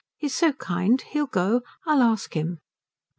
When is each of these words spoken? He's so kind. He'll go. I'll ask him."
He's 0.17 0.33
so 0.33 0.53
kind. 0.53 0.99
He'll 0.99 1.27
go. 1.27 1.61
I'll 1.85 2.01
ask 2.01 2.33
him." 2.33 2.57